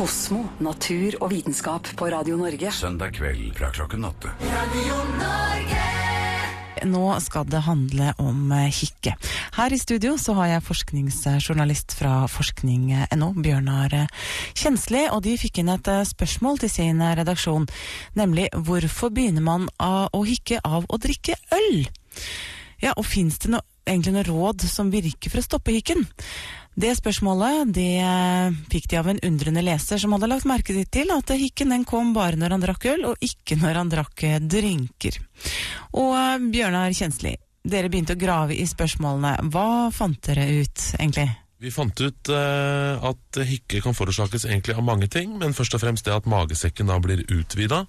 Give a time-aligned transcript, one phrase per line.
[0.00, 2.70] Kosmo, natur og vitenskap på Radio Norge.
[2.72, 4.30] Søndag kveld fra klokken åtte.
[6.88, 9.12] Nå skal det handle om eh, hikke.
[9.58, 15.60] Her i studio så har jeg forskningsjournalist fra forskning.no, Bjørnar eh, Kjensli, og de fikk
[15.60, 17.68] inn et eh, spørsmål til sin redaksjon,
[18.16, 21.84] nemlig hvorfor begynner man å hikke av å drikke øl?
[22.80, 26.06] Ja, og fins det noe egentlig noe råd som virker for å stoppe hikken?
[26.80, 31.12] Det spørsmålet det eh, fikk de av en undrende leser som hadde lagt merke til
[31.12, 34.38] at hikken den kom bare når han drakk øl, og ikke når han drakk eh,
[34.40, 35.18] drinker.
[36.00, 37.34] Og eh, Bjørnar Kjensli,
[37.68, 39.50] dere begynte å grave i spørsmålene.
[39.52, 41.28] Hva fant dere ut, egentlig?
[41.60, 45.82] Vi fant ut eh, at hikke kan forårsakes egentlig av mange ting, men først og
[45.82, 47.82] fremst det at magesekken da blir utvida.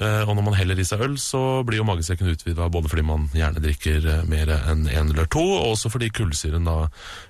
[0.00, 3.06] Eh, og når man heller i seg øl, så blir jo magesekken utvida både fordi
[3.06, 6.88] man gjerne drikker eh, mer enn én en eller to, og også fordi kullsyren da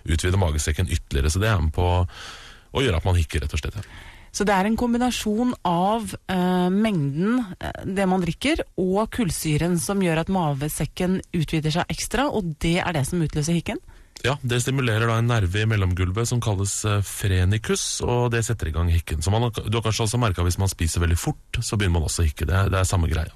[0.09, 1.35] utvider magesekken ytterligere.
[1.35, 3.77] Så det er med på å gjøre at man hikker, rett og slett.
[3.77, 4.13] Ja.
[4.35, 10.01] Så det er en kombinasjon av eh, mengden eh, det man drikker, og kullsyren som
[10.03, 13.85] gjør at magesekken utvider seg ekstra, og det er det som utløser hikken?
[14.23, 18.69] Ja, Det stimulerer da en nerve i mellomgulvet som kalles frenikus, frenicus, og det setter
[18.69, 19.23] i gang hikken.
[19.23, 22.09] Så man, Du har kanskje også merka hvis man spiser veldig fort, så begynner man
[22.09, 22.47] også å hikke.
[22.47, 23.35] Det det er samme greia.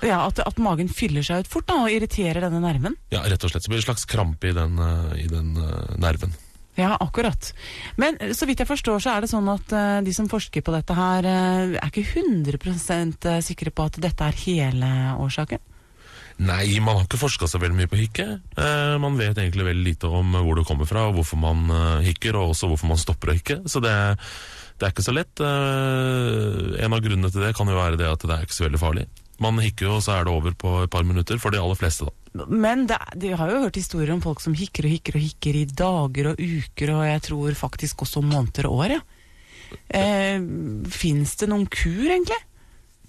[0.00, 2.96] Ja, at, at magen fyller seg ut fort da, og irriterer denne nerven?
[3.12, 3.66] Ja, rett og slett.
[3.66, 6.32] Så blir det en slags krampe i den, eh, i den eh, nerven.
[6.78, 7.50] Ja, akkurat.
[8.00, 10.64] Men eh, så vidt jeg forstår, så er det sånn at uh, de som forsker
[10.64, 15.60] på dette her, uh, er ikke 100% sikre på at dette er hele årsaken?
[16.40, 18.24] Nei, man har ikke forska så veldig mye på hikke.
[18.56, 22.06] Eh, man vet egentlig veldig lite om hvor det kommer fra, og hvorfor man eh,
[22.08, 23.58] hikker, og også hvorfor man stopper å hikke.
[23.68, 23.92] Så det,
[24.80, 25.42] det er ikke så lett.
[25.44, 28.66] Eh, en av grunnene til det kan jo være det at det er ikke så
[28.70, 29.04] veldig farlig.
[29.40, 31.76] Man hikker jo, og så er det over på et par minutter, for de aller
[31.80, 32.46] fleste, da.
[32.48, 35.60] Men det, de har jo hørt historier om folk som hikker og hikker og hikker
[35.60, 38.96] i dager og uker, og jeg tror faktisk også måneder og år.
[38.96, 39.02] Ja.
[39.96, 40.40] Eh,
[40.92, 42.38] Fins det noen kur, egentlig?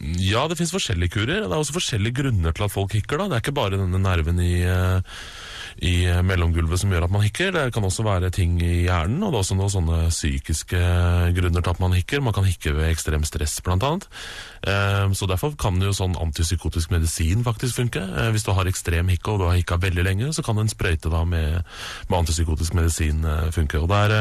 [0.01, 1.43] Ja, det finnes forskjellige kurer.
[1.43, 3.19] Det er også forskjellige grunner til at folk hikker.
[3.21, 3.27] da.
[3.29, 5.01] Det er ikke bare denne nerven i, eh,
[5.81, 7.51] i mellomgulvet som gjør at man hikker.
[7.55, 10.81] Det kan også være ting i hjernen, og det er også noen sånne psykiske
[11.33, 12.21] grunner til at man hikker.
[12.21, 14.05] Man kan hikke ved ekstrem stress, blant annet.
[14.61, 17.97] Eh, Så derfor kan jo sånn antipsykotisk medisin faktisk funke.
[18.03, 20.69] Eh, Hvis du har ekstrem hikke og du har hikka veldig lenge, så kan en
[20.69, 21.63] sprøyte da med,
[22.09, 23.81] med antipsykotisk medisin eh, funke.
[23.81, 24.13] Og det er,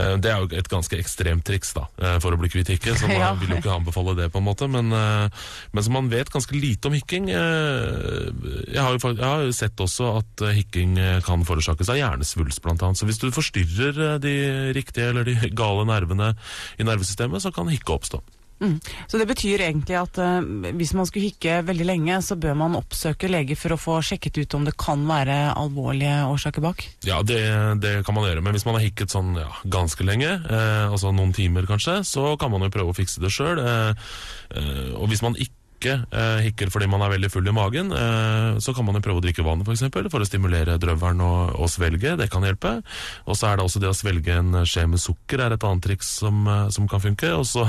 [0.00, 2.96] eh, det er jo et ganske ekstremt triks da, eh, for å bli kvitt hikke,
[2.96, 5.28] så man vil jo ikke anbefale det på en måte, men, eh,
[5.76, 7.28] men så man vet ganske lite om hikking.
[7.28, 8.32] Eh,
[8.72, 11.98] Jeg har jo, jeg har jo sett også at eh, hikking eh, kan forårsakes av
[11.98, 13.00] hjernesvulst annet.
[13.00, 14.34] Så hvis du forstyrrer eh, de
[14.76, 16.34] riktige eller de gale nervene
[16.78, 18.22] i nervesystemet, så kan hikke oppstå.
[18.60, 18.80] Mm.
[19.06, 20.40] Så det betyr egentlig at uh,
[20.78, 24.40] hvis man skulle hikke veldig lenge, så bør man oppsøke lege for å få sjekket
[24.40, 26.86] ut om det kan være alvorlige årsaker bak?
[27.04, 27.42] Ja, det,
[27.84, 31.12] det kan man gjøre, men hvis man har hikket sånn ja, ganske lenge, eh, altså
[31.12, 33.60] noen timer kanskje, så kan man jo prøve å fikse det sjøl.
[33.60, 34.08] Eh,
[34.56, 38.58] eh, og hvis man ikke eh, hikker fordi man er veldig full i magen, eh,
[38.62, 41.56] så kan man jo prøve å drikke vann for, eksempel, for å stimulere drøvelen og,
[41.60, 42.14] og svelge.
[42.16, 42.78] Det kan hjelpe.
[43.26, 45.84] Og så er det også det å svelge en skje med sukker er et annet
[45.84, 47.32] triks som, eh, som kan funke.
[47.36, 47.66] Og så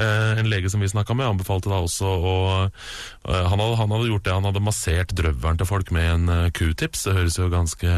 [0.00, 2.34] En lege som vi snakka med, anbefalte da også å
[3.24, 7.04] han, hadde, han hadde gjort det, han hadde massert drøvelen til folk med en q-tips.
[7.06, 7.96] Det høres jo ganske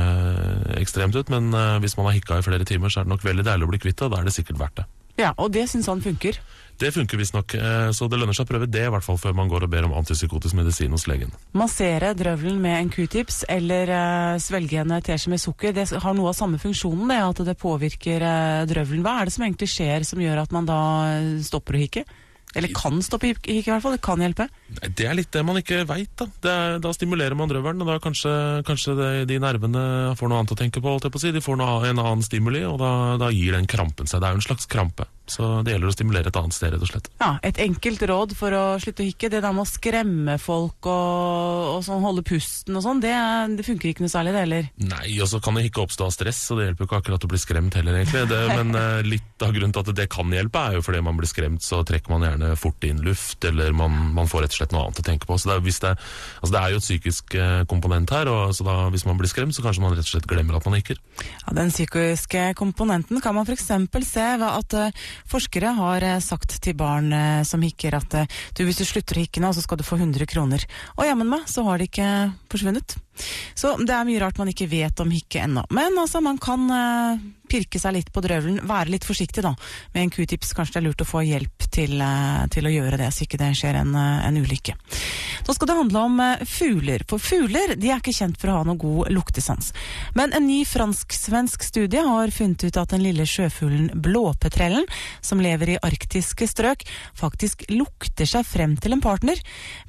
[0.80, 1.52] ekstremt ut, men
[1.82, 3.82] hvis man har hikka i flere timer, så er det nok veldig deilig å bli
[3.84, 4.10] kvitt det.
[4.12, 4.88] Da er det sikkert verdt det.
[5.20, 6.38] Ja, og det syns han funker.
[6.80, 9.36] Det funker visstnok, eh, så det lønner seg å prøve det, i hvert fall før
[9.38, 11.30] man går og ber om antipsykotisk medisin hos legen.
[11.54, 16.32] Massere drøvelen med en q-tips eller uh, svelge en teskje med sukker, det har noe
[16.32, 19.04] av samme funksjonen, det, at det påvirker eh, drøvelen.
[19.04, 20.80] Hva er det som egentlig skjer som gjør at man da
[21.12, 22.06] eh, stopper å hikke?
[22.58, 23.96] Eller kan stoppe hikk, i hvert fall.
[23.96, 24.48] Det kan hjelpe.
[24.76, 26.26] Nei, Det er litt det man ikke veit, da.
[26.44, 28.32] Det er, da stimulerer man drøvelen, og da kanskje,
[28.68, 29.84] kanskje det, de nervene
[30.18, 31.32] får noe annet å tenke på, på å si.
[31.32, 34.20] De får noe, en annen stimuli, og da, da gir den krampen seg.
[34.20, 35.08] Det er jo en slags krampe.
[35.30, 37.08] Så det gjelder å stimulere et annet sted, rett og slett.
[37.22, 40.88] Ja, Et enkelt råd for å slutte å hikke, det der med å skremme folk
[40.90, 43.14] og, og sånn holde pusten og sånn, det,
[43.58, 44.70] det funker ikke noe særlig, det heller.
[44.82, 47.26] Nei, og så kan det ikke oppstå av stress, og det hjelper jo ikke akkurat
[47.26, 48.24] å bli skremt heller, egentlig.
[48.32, 51.18] Det, men eh, litt av grunnen til at det kan hjelpe, er jo fordi man
[51.18, 54.60] blir skremt, så trekker man gjerne fort inn luft, eller man, man får rett og
[54.60, 55.38] slett noe annet å tenke på.
[55.38, 55.94] Så det er, hvis det,
[56.40, 59.30] altså det er jo et psykisk eh, komponent her, og så da, hvis man blir
[59.30, 61.00] skremt, så kanskje man rett og slett glemmer at man hikker.
[61.22, 63.68] Ja, Den psykiske komponenten kan man f.eks.
[64.08, 68.41] se ved at eh, forskere har eh, sagt til barn eh, som hikker at eh,
[68.56, 70.67] du, hvis du slutter å hikke nå, så skal du få 100 kroner.
[70.97, 72.09] Og jammen meg, så har de ikke
[72.53, 72.97] forsvunnet.
[73.59, 75.67] Så det er mye rart man ikke vet om hikke ennå.
[75.75, 76.69] Men altså, man kan
[77.52, 79.54] pirke seg litt på drøvelen, være litt forsiktig da.
[79.93, 83.00] Med en q-tips kanskje det er lurt å få hjelp til, eh, til å gjøre
[83.00, 84.76] det, så ikke det skjer en, eh, en ulykke.
[85.43, 88.58] Nå skal det handle om eh, fugler, for fugler de er ikke kjent for å
[88.58, 89.72] ha noe god luktesans.
[90.14, 94.87] Men en ny fransk-svensk studie har funnet ut at den lille sjøfuglen blåpetrellen,
[95.20, 96.84] som lever i arktiske strøk,
[97.19, 99.40] faktisk lukter seg frem til en partner.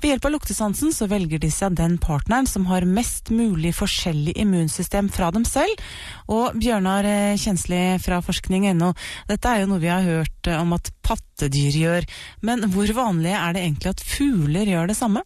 [0.01, 4.35] Ved hjelp av luktesansen så velger de seg den partneren som har mest mulig forskjellig
[4.39, 5.79] immunsystem fra dem selv.
[6.33, 8.87] Og Bjørnar eh, Kjensli fra forskning.no,
[9.29, 12.07] dette er jo noe vi har hørt eh, om at pattedyr gjør,
[12.41, 15.21] men hvor vanlig er det egentlig at fugler gjør det samme?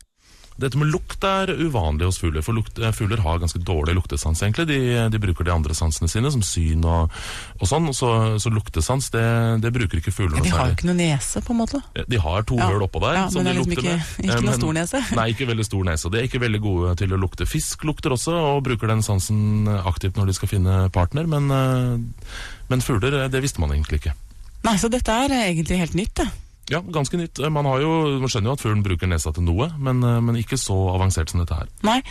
[0.57, 4.41] Dette med lukt er uvanlig hos fugler, for lukt, eh, fugler har ganske dårlig luktesans.
[4.41, 4.65] egentlig.
[4.71, 4.79] De,
[5.13, 7.13] de bruker de andre sansene sine, som syn og,
[7.59, 7.91] og sånn.
[7.93, 8.09] Så,
[8.41, 9.25] så luktesans, det,
[9.61, 10.49] det, bruker ikke fugler noe særlig.
[10.49, 11.81] De har jo ikke noe nese, på en måte?
[11.93, 12.71] De har to ja.
[12.71, 13.19] høl oppå der.
[13.19, 15.03] Ja, som men det er liksom ikke, ikke, noe stor nese?
[15.19, 16.13] Nei, ikke veldig stor nese.
[16.13, 17.49] De er ikke veldig gode til å lukte.
[17.49, 22.33] Fisk lukter også, og bruker den sansen aktivt når de skal finne partner, men, eh,
[22.73, 24.17] men fugler, det visste man egentlig ikke.
[24.65, 26.29] Nei, så dette er egentlig helt nytt, det?
[26.71, 27.39] Ja, ganske nytt.
[27.53, 30.59] Man, jo, man, skjønner jo at fuglen bruker nesa til noe, men, eh, men, ikke
[30.59, 31.69] så avansert som dette her.
[31.87, 32.01] Nei,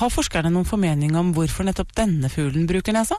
[0.00, 3.18] Har forskerne noen formening om hvorfor nettopp denne fuglen bruker nesa?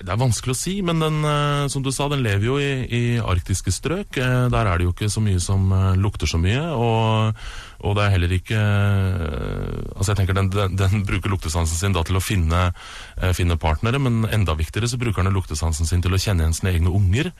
[0.00, 2.70] Det er vanskelig å si, men den, eh, som du sa, den lever jo i,
[2.86, 4.16] i arktiske strøk.
[4.16, 5.66] Eh, der er det jo ikke så mye som
[5.98, 6.62] lukter så mye.
[6.70, 7.34] og
[7.80, 11.96] og det er heller ikke eh, Altså jeg tenker Den, den, den bruker luktesansen sin
[11.96, 12.70] da til å finne,
[13.20, 16.56] eh, finne, partnere, men enda viktigere så bruker den luktesansen sin til å kjenne igjen
[16.56, 17.30] sine egne unger.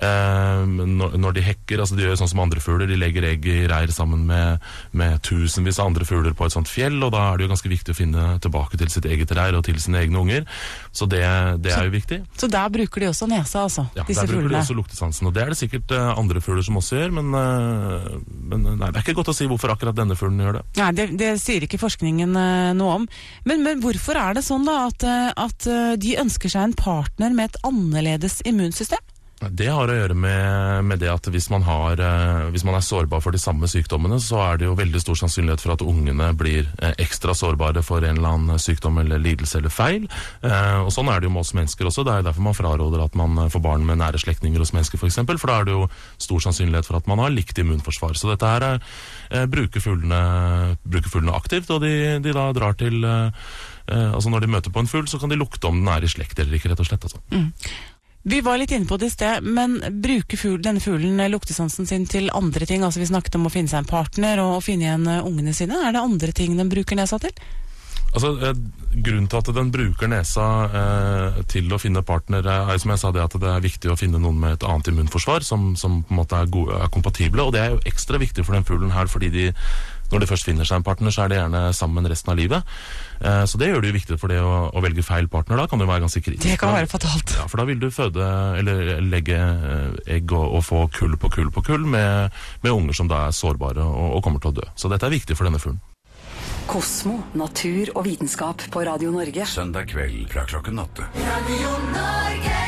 [0.00, 3.58] Eh, når, de hekker, altså de gjør sånn som andre fugler, de legger egg i
[3.70, 4.64] reir sammen med,
[4.96, 7.72] med, tusenvis av andre fugler på et sånt fjell, og da er det jo ganske
[7.72, 10.46] viktig å finne tilbake til sitt eget reir og til sine egne unger.
[10.92, 11.22] Så det,
[11.64, 12.20] det er jo viktig.
[12.38, 13.86] Så der bruker de også nesa, altså?
[13.96, 14.56] Ja, disse der bruker fuglene.
[14.56, 15.28] de også luktesansen.
[15.30, 17.30] Og det er det sikkert eh, andre fugler som også gjør, men,
[18.52, 20.64] men nei, det er ikke godt å si hvorfor akkurat denne fuglen gjør det.
[20.80, 22.38] Nei, det, det sier ikke forskningen
[22.78, 23.06] noe om.
[23.48, 25.04] Men, men, hvorfor er det sånn da at,
[25.38, 25.68] at
[26.00, 29.02] de ønsker seg en partner med et annerledes immunsystem?
[29.38, 32.82] Det har å gjøre med, med det at hvis man, har, eh, hvis man, er
[32.82, 36.32] sårbar for de samme sykdommene, så er det jo veldig stor sannsynlighet for at ungene
[36.38, 40.08] blir eh, ekstra sårbare for en eller annen sykdom eller lidelse eller feil.
[40.42, 42.02] Eh, og Sånn er det jo med oss mennesker også.
[42.06, 45.20] Det er derfor man fraråder at man får barn med nære slektninger hos mennesker f.eks.
[45.20, 45.84] For, for da er det jo
[46.18, 48.18] stor sannsynlighet for at man har likt immunforsvar.
[48.18, 53.06] Så dette her bruker, fuglene, bruker fuglene aktivt, og de, de da drar til
[53.88, 56.10] altså Når de møter på en fugl, så kan de lukte om den er i
[56.12, 57.06] slekt eller ikke, rett og slett.
[57.08, 57.22] Altså.
[57.32, 57.54] Mm.
[58.28, 62.04] Vi var litt inne på det i sted, men bruker fugl, denne fuglen luktesansen sin
[62.04, 62.82] til andre ting?
[62.84, 65.78] Altså Vi snakket om å finne seg en partner og finne igjen eh, ungene sine.
[65.80, 67.32] Er det andre ting den bruker nesa til?
[68.12, 68.60] Altså, eh,
[68.98, 73.14] Grunnen til at den bruker nesa eh, til å finne partner, er som jeg sa
[73.16, 76.12] det at det er viktig å finne noen med et annet immunforsvar som, som på
[76.12, 77.48] en måte er, gode, er kompatible.
[77.48, 79.48] Og det er jo ekstra viktig for den fuglen her, fordi de
[80.12, 82.76] når de først finner seg en partner, så er de gjerne sammen resten av livet.
[83.20, 85.60] Eh, så det gjør det jo viktig for det å, å, velge feil partner.
[85.60, 86.46] Da kan det være ganske kritisk.
[86.46, 87.34] Det kan være fatalt.
[87.36, 91.32] Ja, For da vil du føde, eller legge eh, egg og, og få kull på
[91.34, 92.34] kull på kull med,
[92.64, 94.66] med unger som da er sårbare og, og, kommer til å dø.
[94.78, 95.82] Så dette er viktig for denne fuglen.
[96.68, 99.48] Kosmo, natur og vitenskap på Radio Norge.
[99.48, 101.08] Søndag kveld fra klokken åtte.
[101.16, 102.67] Radio Norge.